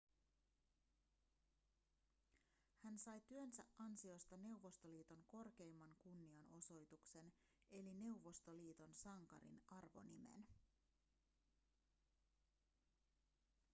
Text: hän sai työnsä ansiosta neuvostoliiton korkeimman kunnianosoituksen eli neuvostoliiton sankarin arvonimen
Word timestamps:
hän 2.83 2.99
sai 2.99 3.21
työnsä 3.27 3.65
ansiosta 3.77 4.37
neuvostoliiton 4.37 5.23
korkeimman 5.27 5.95
kunnianosoituksen 5.99 7.33
eli 7.71 7.93
neuvostoliiton 7.93 8.95
sankarin 8.95 9.61
arvonimen 9.67 10.45